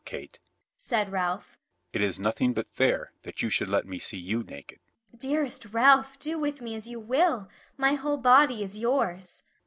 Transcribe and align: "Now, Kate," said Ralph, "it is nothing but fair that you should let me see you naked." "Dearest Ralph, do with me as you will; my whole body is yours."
"Now, 0.03 0.17
Kate," 0.17 0.39
said 0.79 1.11
Ralph, 1.11 1.59
"it 1.93 2.01
is 2.01 2.17
nothing 2.17 2.53
but 2.55 2.71
fair 2.73 3.13
that 3.21 3.43
you 3.43 3.51
should 3.51 3.67
let 3.67 3.85
me 3.85 3.99
see 3.99 4.17
you 4.17 4.41
naked." 4.41 4.79
"Dearest 5.15 5.65
Ralph, 5.67 6.17
do 6.17 6.39
with 6.39 6.59
me 6.59 6.73
as 6.73 6.87
you 6.87 6.99
will; 6.99 7.49
my 7.77 7.93
whole 7.93 8.17
body 8.17 8.63
is 8.63 8.79
yours." 8.79 9.43